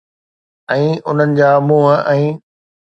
۽ 0.75 0.79
انهن 1.13 1.37
جا 1.43 1.49
منهن 1.69 1.97
۽ 2.19 2.29